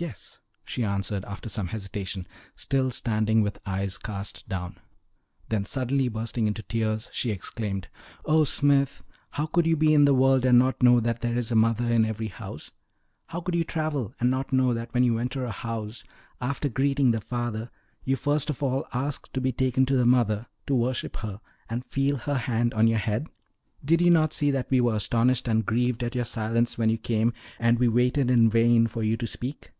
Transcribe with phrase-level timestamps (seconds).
[0.00, 4.78] "Yes," she answered, after some hesitation, still standing with eyes cast down.
[5.48, 7.88] Then suddenly, bursting into tears, she exclaimed:
[8.24, 11.50] "Oh, Smith, how could you be in the world and not know that there is
[11.50, 12.70] a mother in every house!
[13.26, 16.04] How could you travel and not know that when you enter a house,
[16.40, 17.68] after greeting the father,
[18.04, 21.84] you first of all ask to be taken to the mother to worship her and
[21.84, 23.26] feel her hand on your head?
[23.84, 26.98] Did you not see that we were astonished and grieved at your silence when you
[26.98, 29.72] came, and we waited in vain for you to speak?"